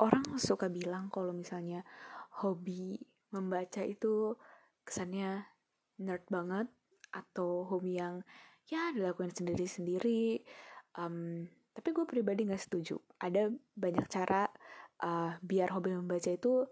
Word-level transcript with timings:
orang 0.00 0.40
suka 0.40 0.72
bilang 0.72 1.12
kalau 1.12 1.36
misalnya 1.36 1.84
hobi 2.40 2.96
membaca 3.30 3.84
itu 3.84 4.34
kesannya 4.82 5.44
nerd 6.00 6.24
banget 6.32 6.66
atau 7.12 7.68
hobi 7.68 8.00
yang 8.00 8.24
ya 8.66 8.90
dilakukan 8.96 9.30
sendiri-sendiri. 9.30 10.40
Um, 10.96 11.46
tapi 11.76 11.94
gue 11.94 12.04
pribadi 12.08 12.48
nggak 12.48 12.64
setuju. 12.64 12.98
Ada 13.20 13.52
banyak 13.76 14.06
cara 14.10 14.48
uh, 15.04 15.36
biar 15.44 15.70
hobi 15.76 15.94
membaca 15.94 16.32
itu 16.32 16.64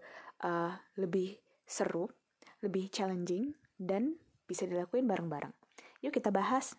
uh, 0.43 0.73
lebih 0.97 1.37
seru 1.69 2.09
lebih 2.59 2.91
challenging 2.91 3.55
dan 3.79 4.19
bisa 4.43 4.67
dilakuin 4.67 5.07
bareng-bareng. 5.07 5.53
Yuk 6.03 6.11
kita 6.11 6.31
bahas 6.31 6.75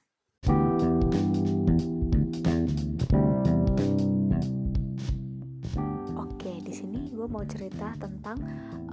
gue 7.21 7.29
mau 7.29 7.45
cerita 7.45 7.93
tentang 8.01 8.41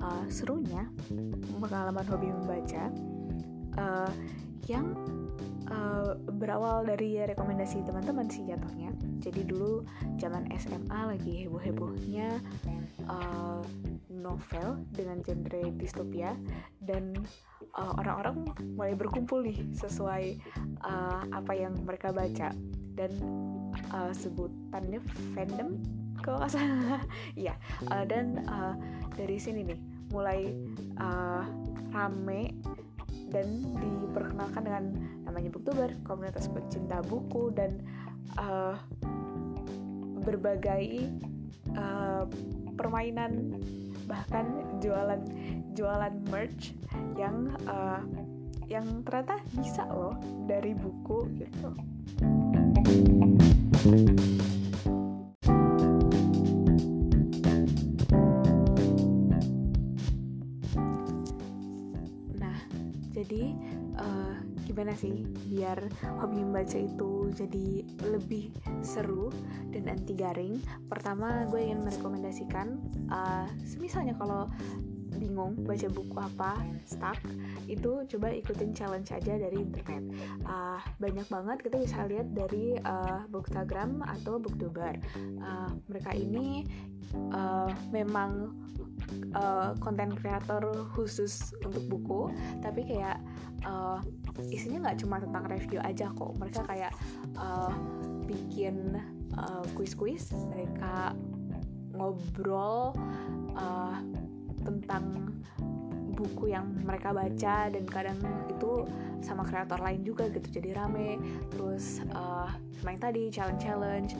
uh, 0.03 0.27
serunya 0.27 0.83
pengalaman 1.63 2.03
hobi 2.11 2.27
membaca 2.27 2.91
uh, 3.79 4.11
yang 4.67 4.91
uh, 5.71 6.19
berawal 6.35 6.83
dari 6.83 7.23
rekomendasi 7.23 7.87
teman-teman 7.87 8.27
sih 8.27 8.43
jatuhnya. 8.43 8.91
Jadi 9.23 9.47
dulu 9.47 9.87
zaman 10.19 10.51
SMA 10.59 11.15
lagi 11.15 11.47
heboh-hebohnya 11.47 12.43
uh, 13.07 13.63
novel 14.11 14.83
dengan 14.91 15.23
genre 15.23 15.71
distopia 15.79 16.35
dan 16.83 17.15
uh, 17.79 17.95
orang-orang 17.95 18.43
mulai 18.75 18.91
berkumpul 18.91 19.39
nih 19.39 19.63
sesuai 19.71 20.35
uh, 20.83 21.23
apa 21.31 21.53
yang 21.55 21.71
mereka 21.87 22.11
baca 22.11 22.51
dan 22.99 23.11
uh, 23.95 24.11
sebutannya 24.11 24.99
fandom 25.31 25.79
kalau 26.21 26.41
nggak 26.41 26.51
salah 26.53 27.01
iya 27.47 27.53
uh, 27.89 28.03
dan 28.05 28.45
uh, 28.49 28.73
dari 29.17 29.37
sini 29.37 29.63
nih 29.65 29.79
mulai 30.11 30.55
uh, 30.99 31.43
rame 31.91 32.55
dan 33.27 33.59
diperkenalkan 33.75 34.63
dengan 34.63 34.85
namanya 35.27 35.49
Booktuber, 35.51 35.91
komunitas 36.07 36.47
pecinta 36.47 37.03
buku 37.03 37.51
dan 37.51 37.83
uh, 38.39 38.79
berbagai 40.23 41.11
uh, 41.75 42.23
permainan 42.79 43.59
bahkan 44.07 44.47
jualan 44.79 45.19
jualan 45.75 46.13
merch 46.31 46.71
yang 47.19 47.51
uh, 47.67 47.99
yang 48.67 49.03
ternyata 49.03 49.39
bisa 49.55 49.83
loh 49.87 50.15
dari 50.47 50.75
buku 50.75 51.27
gitu. 51.39 51.69
Sih 64.97 65.23
biar 65.53 65.77
hobi 66.19 66.41
membaca 66.41 66.75
itu 66.75 67.29
jadi 67.37 67.85
lebih 68.01 68.49
seru 68.81 69.29
dan 69.69 69.93
anti 69.93 70.17
garing. 70.17 70.57
Pertama 70.89 71.45
gue 71.47 71.61
ingin 71.61 71.85
merekomendasikan 71.85 72.81
uh, 73.13 73.45
misalnya 73.77 74.17
kalau 74.17 74.49
bingung 75.17 75.57
baca 75.65 75.87
buku 75.89 76.17
apa 76.19 76.61
stuck 76.85 77.17
itu 77.65 78.05
coba 78.05 78.27
ikutin 78.31 78.71
challenge 78.75 79.09
aja 79.09 79.39
dari 79.39 79.57
internet. 79.65 80.03
Uh, 80.45 80.79
banyak 81.01 81.25
banget 81.27 81.57
kita 81.65 81.77
bisa 81.81 82.05
lihat 82.05 82.27
dari 82.37 82.77
uh, 82.85 83.25
bookstagram 83.31 84.05
atau 84.05 84.37
booktuber 84.37 84.99
uh, 85.41 85.71
mereka 85.89 86.11
ini 86.13 86.67
uh, 87.33 87.71
memang 87.89 88.53
konten 89.81 90.13
uh, 90.13 90.17
kreator 90.17 90.63
khusus 90.95 91.53
untuk 91.65 91.83
buku 91.89 92.21
tapi 92.63 92.85
kayak 92.87 93.21
uh, 93.65 93.99
isinya 94.49 94.89
nggak 94.89 94.99
cuma 95.03 95.17
tentang 95.21 95.43
review 95.49 95.79
aja 95.81 96.11
kok. 96.13 96.33
Mereka 96.37 96.61
kayak 96.67 96.93
uh, 97.37 97.73
bikin 98.27 98.99
uh, 99.37 99.63
kuis-kuis 99.73 100.31
mereka 100.51 101.15
ngobrol 101.97 102.93
uh, 103.57 103.97
tentang 104.61 105.33
buku 106.17 106.49
yang 106.49 106.73
mereka 106.81 107.13
baca 107.13 107.69
dan 107.69 107.85
kadang 107.85 108.17
itu 108.49 108.89
sama 109.21 109.45
kreator 109.45 109.77
lain 109.77 110.01
juga 110.01 110.25
gitu. 110.33 110.61
Jadi 110.61 110.73
rame. 110.73 111.21
Terus 111.53 112.01
uh, 112.13 112.49
yang 112.81 112.97
tadi 112.97 113.29
challenge 113.29 113.61
challenge 113.61 114.11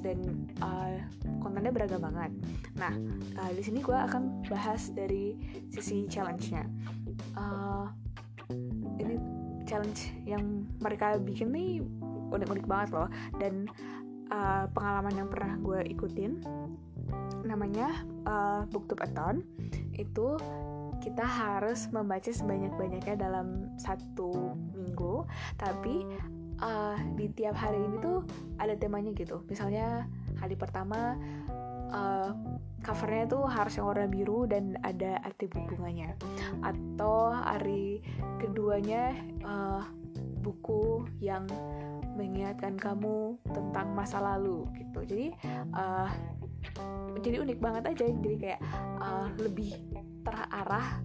dan 0.00 0.18
uh, 0.62 0.98
kontennya 1.42 1.72
beragam 1.74 2.02
banget. 2.02 2.32
Nah, 2.78 2.92
uh, 3.38 3.50
di 3.54 3.62
sini 3.62 3.82
gue 3.82 3.94
akan 3.94 4.46
bahas 4.48 4.90
dari 4.94 5.34
sisi 5.70 6.06
challenge-nya. 6.06 6.64
Uh, 7.34 7.86
ini 8.98 9.20
challenge 9.68 10.08
yang 10.24 10.64
mereka 10.80 11.20
bikin 11.20 11.52
nih 11.52 11.84
unik-unik 12.32 12.64
banget 12.64 12.88
loh 12.96 13.08
dan 13.36 13.68
uh, 14.32 14.64
pengalaman 14.72 15.14
yang 15.16 15.28
pernah 15.28 15.60
gue 15.60 15.80
ikutin 15.92 16.40
namanya 17.44 17.88
uh, 18.24 18.64
Booktubeathon 18.68 19.44
itu 19.96 20.36
kita 20.98 21.24
harus 21.24 21.86
membaca 21.94 22.28
sebanyak-banyaknya 22.28 23.14
dalam 23.16 23.70
satu 23.78 24.56
minggu 24.74 25.24
tapi 25.56 26.04
tiap 27.38 27.54
hari 27.54 27.78
ini 27.78 28.02
tuh 28.02 28.26
ada 28.58 28.74
temanya 28.74 29.14
gitu. 29.14 29.46
Misalnya 29.46 30.10
hari 30.42 30.58
pertama 30.58 31.14
uh, 31.94 32.34
covernya 32.82 33.30
tuh 33.30 33.46
harus 33.46 33.78
yang 33.78 33.86
warna 33.86 34.10
biru 34.10 34.50
dan 34.50 34.74
ada 34.82 35.22
arti 35.22 35.46
bunganya. 35.46 36.18
Atau 36.66 37.30
hari 37.30 38.02
keduanya 38.42 39.14
uh, 39.46 39.86
buku 40.42 41.06
yang 41.22 41.46
mengingatkan 42.18 42.74
kamu 42.74 43.38
tentang 43.54 43.94
masa 43.94 44.18
lalu 44.18 44.66
gitu. 44.74 45.06
Jadi 45.06 45.26
uh, 45.78 46.10
jadi 47.22 47.46
unik 47.46 47.58
banget 47.62 47.82
aja. 47.94 48.04
Jadi 48.10 48.36
kayak 48.42 48.60
uh, 48.98 49.30
lebih 49.38 49.78
terarah 50.26 50.98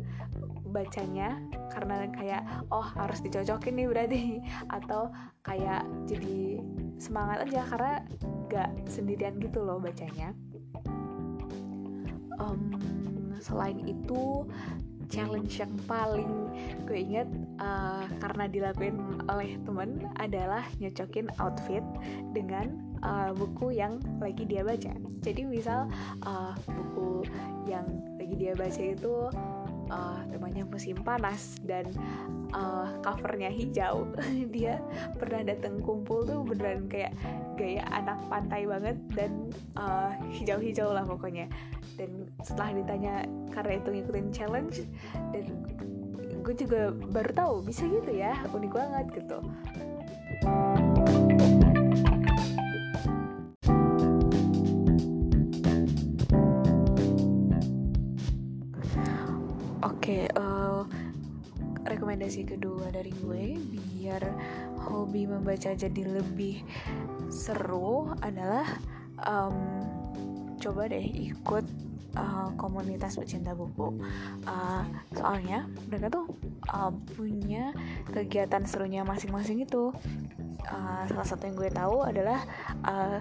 bacanya 0.74 1.38
karena 1.70 2.10
kayak 2.10 2.44
oh 2.74 2.82
harus 2.82 3.22
dicocokin 3.22 3.78
nih 3.78 3.88
berarti 3.88 4.22
atau 4.82 5.14
kayak 5.46 5.86
jadi 6.10 6.60
semangat 6.98 7.46
aja 7.46 7.62
karena 7.70 7.94
gak 8.50 8.72
sendirian 8.90 9.38
gitu 9.38 9.62
loh 9.62 9.78
bacanya 9.78 10.34
um, 12.42 12.74
selain 13.38 13.78
itu 13.86 14.50
challenge 15.12 15.62
yang 15.62 15.74
paling 15.86 16.50
gue 16.90 16.98
inget 16.98 17.30
uh, 17.62 18.08
karena 18.18 18.50
dilakuin 18.50 18.98
oleh 19.30 19.62
temen 19.62 20.10
adalah 20.18 20.66
nyocokin 20.82 21.30
outfit 21.38 21.86
dengan 22.34 22.74
uh, 23.06 23.30
buku 23.36 23.78
yang 23.78 24.02
lagi 24.18 24.48
dia 24.48 24.66
baca. 24.66 24.96
Jadi 25.22 25.46
misal 25.46 25.86
uh, 26.26 26.56
buku 26.66 27.28
yang 27.70 27.86
lagi 28.18 28.36
dia 28.40 28.54
baca 28.58 28.82
itu 28.82 29.30
uh, 29.90 30.22
temanya 30.32 30.64
musim 30.68 31.00
panas 31.02 31.58
dan 31.64 31.90
uh, 32.56 32.88
covernya 33.02 33.50
hijau. 33.52 34.08
Dia 34.56 34.80
pernah 35.18 35.44
datang 35.44 35.82
kumpul 35.82 36.24
tuh 36.28 36.44
beneran 36.44 36.88
kayak 36.88 37.16
gaya 37.56 37.84
anak 37.92 38.20
pantai 38.28 38.66
banget 38.68 38.98
dan 39.14 39.32
hijau 40.32 40.60
hijau-hijau 40.60 40.90
lah 40.94 41.04
pokoknya. 41.08 41.48
Dan 41.96 42.28
setelah 42.42 42.74
ditanya 42.74 43.14
karena 43.54 43.74
itu 43.80 43.90
ngikutin 43.94 44.28
challenge? 44.34 44.76
Dan 45.32 45.46
gue 46.44 46.56
juga 46.60 46.92
baru 46.92 47.32
tahu 47.32 47.54
bisa 47.64 47.88
gitu 47.88 48.12
ya 48.12 48.36
unik 48.52 48.74
banget 48.76 49.06
gitu 49.16 49.40
kedua 62.42 62.90
dari 62.90 63.14
gue 63.14 63.62
biar 63.62 64.26
hobi 64.90 65.30
membaca 65.30 65.70
jadi 65.78 66.02
lebih 66.10 66.66
seru 67.30 68.10
adalah 68.26 68.66
um, 69.22 69.86
coba 70.58 70.90
deh 70.90 71.06
ikut 71.06 71.66
uh, 72.18 72.50
komunitas 72.58 73.18
pecinta 73.18 73.54
buku. 73.54 73.94
Uh, 74.50 74.84
soalnya 75.14 75.70
mereka 75.90 76.10
tuh 76.10 76.26
uh, 76.74 76.90
punya 77.14 77.70
kegiatan 78.10 78.66
serunya 78.66 79.06
masing-masing 79.06 79.62
itu. 79.62 79.94
Uh, 80.64 81.04
salah 81.12 81.28
satu 81.28 81.44
yang 81.44 81.60
gue 81.60 81.70
tahu 81.76 82.08
adalah 82.08 82.40
uh, 82.88 83.20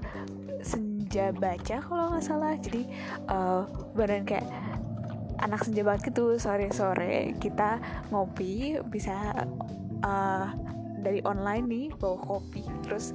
senja 0.62 1.35
baca 1.35 1.82
kalau 1.82 2.15
nggak 2.15 2.25
salah. 2.25 2.55
Jadi 2.56 2.87
uh, 3.26 3.67
badan 3.99 4.23
kayak 4.23 4.47
anak 5.43 5.67
senja 5.67 5.83
gitu. 5.99 6.39
Sore-sore 6.39 7.35
kita 7.43 7.83
ngopi 8.15 8.79
bisa 8.87 9.35
uh, 10.06 10.47
dari 11.03 11.21
online 11.27 11.65
nih 11.67 11.87
bawa 11.99 12.19
kopi. 12.23 12.62
Terus 12.87 13.11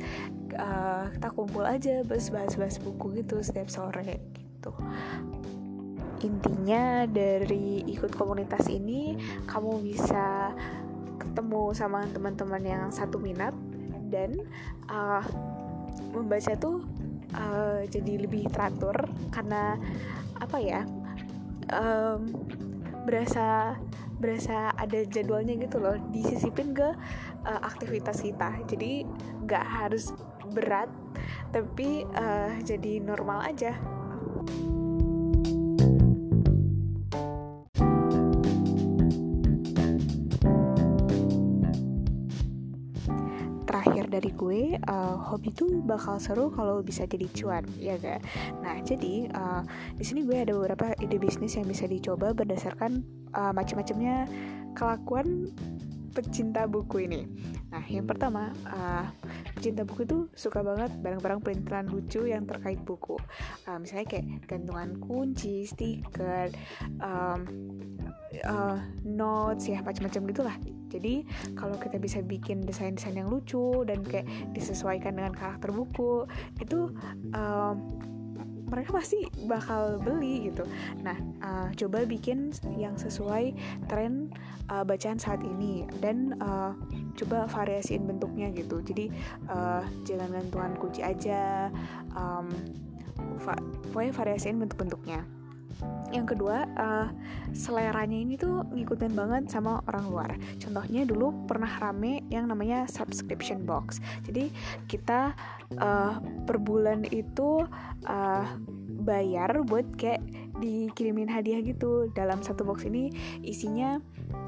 uh, 0.59 1.07
kita 1.15 1.27
kumpul 1.31 1.63
aja 1.63 2.03
bahas-bahas 2.03 2.77
buku 2.83 3.24
gitu 3.24 3.39
setiap 3.39 3.71
sore 3.71 4.19
gitu. 4.35 4.71
Intinya 6.25 7.06
dari 7.07 7.85
ikut 7.88 8.12
komunitas 8.12 8.68
ini 8.68 9.15
kamu 9.47 9.85
bisa 9.85 10.51
ketemu 11.18 11.74
sama 11.74 12.06
teman-teman 12.09 12.63
yang 12.65 12.83
satu 12.89 13.21
minat 13.21 13.53
dan 14.09 14.33
uh, 14.89 15.21
membaca 16.13 16.53
tuh 16.57 16.81
uh, 17.38 17.85
jadi 17.85 18.25
lebih 18.25 18.50
teratur 18.50 18.95
karena 19.29 19.77
apa 20.38 20.57
ya 20.57 20.81
um, 21.73 22.31
berasa 23.07 23.79
berasa 24.17 24.73
ada 24.75 25.05
jadwalnya 25.05 25.55
gitu 25.57 25.77
loh. 25.77 25.95
Disisipin 26.09 26.73
ke 26.73 26.89
uh, 27.45 27.61
aktivitas 27.63 28.21
kita. 28.23 28.61
Jadi 28.65 29.05
nggak 29.45 29.65
harus 29.65 30.11
berat 30.51 30.89
tapi 31.51 32.07
uh, 32.15 32.55
jadi 32.63 33.03
normal 33.03 33.43
aja 33.51 33.75
dari 44.17 44.33
gue 44.33 44.61
uh, 44.89 45.15
hobi 45.29 45.53
tuh 45.53 45.85
bakal 45.85 46.17
seru 46.17 46.49
kalau 46.49 46.81
bisa 46.81 47.05
jadi 47.05 47.29
cuan 47.37 47.63
ya 47.77 48.01
gak 48.01 48.25
nah 48.65 48.81
jadi 48.81 49.29
uh, 49.37 49.61
di 49.93 50.03
sini 50.03 50.25
gue 50.25 50.41
ada 50.41 50.57
beberapa 50.57 50.97
ide 50.97 51.21
bisnis 51.21 51.53
yang 51.53 51.69
bisa 51.69 51.85
dicoba 51.85 52.33
berdasarkan 52.33 53.05
uh, 53.37 53.53
macam-macamnya 53.53 54.25
kelakuan 54.73 55.53
pecinta 56.17 56.65
buku 56.65 57.05
ini. 57.05 57.29
Nah, 57.69 57.85
yang 57.85 58.09
pertama, 58.09 58.49
uh, 58.65 59.05
pecinta 59.53 59.85
buku 59.85 60.09
itu 60.09 60.17
suka 60.33 60.65
banget 60.65 60.89
barang-barang 60.97 61.45
perintilan 61.45 61.85
lucu 61.93 62.25
yang 62.25 62.49
terkait 62.49 62.81
buku. 62.81 63.21
Uh, 63.69 63.77
misalnya 63.77 64.09
kayak 64.09 64.25
gantungan 64.49 64.97
kunci, 64.97 65.69
stiker, 65.69 66.49
um, 67.05 67.45
uh, 68.49 68.81
notes 69.05 69.69
ya 69.69 69.85
macam-macam 69.85 70.21
gitulah. 70.33 70.57
Jadi 70.88 71.28
kalau 71.54 71.75
kita 71.78 72.00
bisa 72.00 72.24
bikin 72.24 72.63
desain-desain 72.63 73.16
yang 73.16 73.28
lucu 73.30 73.84
dan 73.84 74.01
kayak 74.04 74.28
disesuaikan 74.56 75.19
dengan 75.19 75.36
karakter 75.36 75.72
buku, 75.72 76.24
itu 76.60 76.92
um, 77.36 77.75
mereka 78.68 79.00
pasti 79.00 79.24
bakal 79.48 79.95
beli 80.04 80.51
gitu. 80.51 80.68
Nah, 81.00 81.16
uh, 81.39 81.68
coba 81.72 82.04
bikin 82.04 82.51
yang 82.75 83.00
sesuai 83.00 83.56
tren 83.88 84.28
uh, 84.68 84.84
bacaan 84.84 85.16
saat 85.16 85.39
ini 85.39 85.88
dan 86.04 86.36
uh, 86.44 86.75
coba 87.16 87.48
variasiin 87.48 88.04
bentuknya 88.04 88.51
gitu. 88.51 88.84
Jadi 88.84 89.07
uh, 89.48 89.84
jangan 90.04 90.36
gantungan 90.36 90.74
kunci 90.75 91.00
aja, 91.00 91.72
um, 92.12 92.51
pokoknya 93.92 94.12
variasiin 94.12 94.60
bentuk-bentuknya. 94.60 95.24
Yang 96.09 96.35
kedua, 96.35 96.63
uh, 96.79 97.07
seleranya 97.51 98.15
ini 98.15 98.39
tuh 98.39 98.63
ngikutin 98.71 99.13
banget 99.13 99.44
sama 99.51 99.83
orang 99.91 100.06
luar. 100.07 100.31
Contohnya 100.57 101.03
dulu 101.03 101.35
pernah 101.45 101.69
rame 101.79 102.24
yang 102.31 102.47
namanya 102.47 102.88
subscription 102.88 103.68
box. 103.68 104.00
Jadi 104.24 104.50
kita 104.88 105.35
uh, 105.77 106.13
per 106.47 106.57
bulan 106.63 107.03
itu 107.12 107.68
uh, 108.07 108.45
bayar 109.03 109.68
buat 109.68 109.85
kayak 110.00 110.24
dikirimin 110.63 111.27
hadiah 111.27 111.59
gitu. 111.59 112.07
Dalam 112.15 112.39
satu 112.39 112.63
box 112.63 112.88
ini 112.88 113.12
isinya 113.44 114.00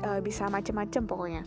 uh, 0.07 0.23
bisa 0.23 0.47
macem-macem 0.47 1.05
pokoknya 1.05 1.43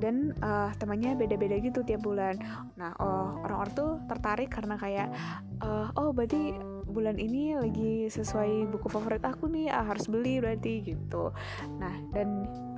dan 0.00 0.32
uh, 0.40 0.72
temannya 0.80 1.14
beda-beda 1.14 1.60
gitu 1.60 1.84
tiap 1.84 2.00
bulan. 2.00 2.40
Nah, 2.80 2.96
oh, 2.98 3.36
orang-orang 3.44 3.72
tuh 3.76 3.90
tertarik 4.08 4.48
karena 4.48 4.80
kayak 4.80 5.12
uh, 5.60 5.92
oh 6.00 6.10
berarti 6.10 6.56
bulan 6.90 7.16
ini 7.16 7.56
lagi 7.56 8.10
sesuai 8.10 8.68
buku 8.68 8.90
favorit 8.90 9.22
aku 9.22 9.46
nih 9.48 9.70
ah, 9.70 9.86
harus 9.86 10.10
beli 10.10 10.42
berarti 10.42 10.82
gitu. 10.94 11.30
Nah 11.78 11.94
dan 12.12 12.28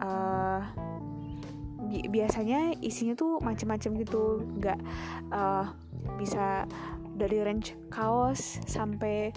uh, 0.05 0.61
bi 1.89 2.07
biasanya 2.09 2.77
isinya 2.85 3.17
tuh 3.17 3.41
macam-macam 3.41 3.91
gitu. 4.05 4.45
Nggak 4.61 4.81
uh, 5.33 5.67
bisa 6.21 6.69
dari 7.17 7.45
range 7.45 7.77
kaos 7.93 8.61
sampai 8.65 9.33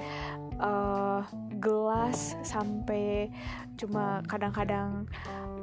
uh, 0.59 1.23
gelas 1.59 2.39
sampai 2.43 3.27
cuma 3.75 4.23
kadang-kadang 4.31 5.07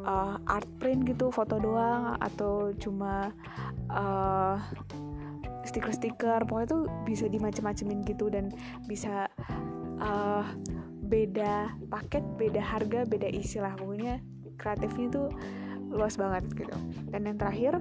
uh, 0.04 0.36
art 0.44 0.68
print 0.76 1.08
gitu 1.08 1.32
foto 1.32 1.56
doang 1.56 2.16
atau 2.20 2.76
cuma 2.76 3.32
uh, 3.88 4.60
stiker-stiker 5.62 6.42
pokoknya 6.46 6.68
tuh 6.68 6.82
bisa 7.06 7.30
dimacem-macemin 7.30 8.02
gitu 8.06 8.28
dan 8.28 8.50
bisa 8.86 9.30
uh, 10.02 10.44
beda 11.06 11.76
paket 11.92 12.24
beda 12.40 12.62
harga 12.62 13.04
beda 13.04 13.28
istilah 13.28 13.76
pokoknya 13.76 14.18
kreatifnya 14.56 15.08
tuh 15.12 15.28
luas 15.92 16.16
banget 16.16 16.48
gitu. 16.56 16.76
Dan 17.12 17.28
yang 17.28 17.36
terakhir 17.36 17.76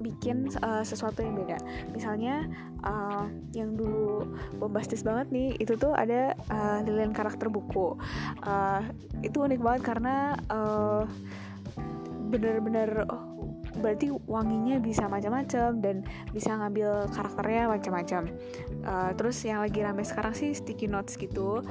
bikin 0.00 0.48
uh, 0.64 0.80
sesuatu 0.80 1.20
yang 1.20 1.36
beda. 1.36 1.60
Misalnya 1.92 2.48
uh, 2.86 3.28
yang 3.52 3.76
dulu 3.76 4.24
bombastis 4.56 5.04
banget 5.04 5.28
nih 5.28 5.48
itu 5.60 5.76
tuh 5.76 5.92
ada 5.92 6.32
uh, 6.48 6.80
lilian 6.86 7.12
karakter 7.12 7.52
buku. 7.52 7.98
Uh, 8.46 8.80
itu 9.20 9.44
unik 9.44 9.60
banget 9.60 9.82
karena 9.84 10.38
uh, 10.48 11.04
bener-bener 12.30 13.04
oh, 13.10 13.29
berarti 13.78 14.10
wanginya 14.26 14.82
bisa 14.82 15.06
macam-macam 15.06 15.78
dan 15.78 16.02
bisa 16.34 16.58
ngambil 16.58 17.06
karakternya 17.14 17.70
macam-macam. 17.70 18.22
Uh, 18.82 19.10
terus 19.14 19.38
yang 19.46 19.62
lagi 19.62 19.78
rame 19.84 20.02
sekarang 20.02 20.34
sih 20.34 20.50
sticky 20.50 20.90
notes 20.90 21.14
gitu. 21.14 21.62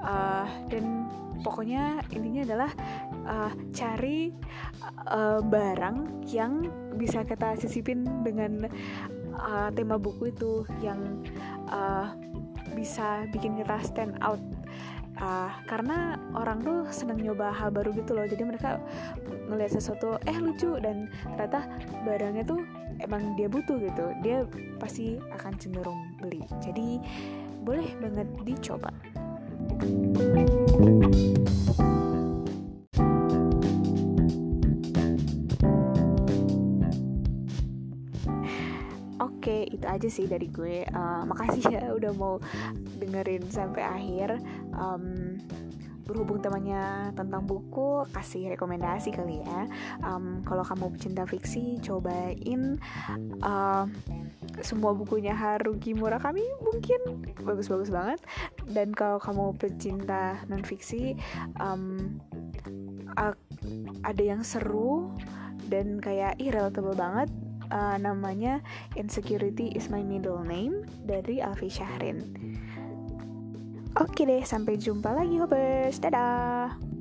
Uh, 0.00 0.46
dan 0.72 1.10
pokoknya 1.44 2.00
intinya 2.14 2.42
adalah 2.46 2.70
uh, 3.26 3.52
cari 3.74 4.32
uh, 5.10 5.42
barang 5.42 6.24
yang 6.30 6.64
bisa 6.96 7.26
kita 7.26 7.58
sisipin 7.58 8.06
dengan 8.22 8.70
uh, 9.36 9.68
tema 9.74 9.98
buku 9.98 10.30
itu 10.30 10.64
yang 10.80 11.20
uh, 11.68 12.14
bisa 12.72 13.28
bikin 13.28 13.58
kita 13.60 13.76
stand 13.84 14.16
out 14.24 14.40
uh, 15.20 15.50
karena 15.68 16.16
orang 16.32 16.64
tuh 16.64 16.88
seneng 16.88 17.20
nyoba 17.20 17.52
hal 17.52 17.68
baru 17.68 17.92
gitu 17.92 18.16
loh 18.16 18.24
jadi 18.24 18.42
mereka 18.46 18.80
ngelihat 19.52 19.76
sesuatu 19.76 20.16
eh 20.24 20.36
lucu 20.40 20.80
dan 20.80 21.12
ternyata 21.36 21.68
barangnya 22.08 22.44
tuh 22.48 22.64
emang 23.04 23.36
dia 23.36 23.52
butuh 23.52 23.76
gitu 23.76 24.16
dia 24.24 24.48
pasti 24.80 25.20
akan 25.36 25.52
cenderung 25.60 26.00
beli 26.18 26.40
jadi 26.64 26.96
boleh 27.62 27.92
banget 28.00 28.28
dicoba 28.42 28.90
Oke, 39.22 39.66
itu 39.70 39.86
aja 39.86 40.06
sih 40.06 40.30
dari 40.30 40.46
gue. 40.46 40.86
Uh, 40.94 41.26
makasih 41.26 41.66
ya 41.66 41.90
udah 41.90 42.14
mau 42.14 42.38
dengerin 43.02 43.42
sampai 43.50 43.82
akhir. 43.82 44.38
Um, 44.70 45.34
berhubung 46.12 46.44
temannya 46.44 47.16
tentang 47.16 47.48
buku, 47.48 48.04
kasih 48.12 48.52
rekomendasi 48.52 49.10
kali 49.10 49.40
ya. 49.40 49.64
Um, 50.04 50.44
kalau 50.44 50.60
kamu 50.62 50.92
pecinta 50.92 51.24
fiksi, 51.24 51.80
cobain 51.80 52.76
uh, 53.40 53.88
semua 54.60 54.92
bukunya 54.92 55.32
Haruki 55.32 55.96
Murakami 55.96 56.44
mungkin 56.60 57.24
bagus-bagus 57.40 57.88
banget. 57.88 58.20
Dan 58.68 58.92
kalau 58.92 59.16
kamu 59.16 59.56
pecinta 59.56 60.36
non 60.52 60.60
fiksi, 60.60 61.16
um, 61.56 62.20
ada 64.04 64.22
yang 64.22 64.44
seru 64.44 65.12
dan 65.72 65.96
kayak 66.04 66.36
ih 66.36 66.52
relatable 66.52 66.92
banget 66.92 67.32
uh, 67.72 67.96
namanya 67.96 68.60
Insecurity 68.94 69.72
is 69.72 69.88
my 69.88 70.04
middle 70.04 70.44
name 70.44 70.84
dari 71.08 71.40
Alfi 71.40 71.72
Syahrin. 71.72 72.20
Oke 73.92 74.24
deh, 74.24 74.40
sampai 74.48 74.80
jumpa 74.80 75.12
lagi 75.12 75.36
Hobers. 75.36 76.00
Dadah. 76.00 76.91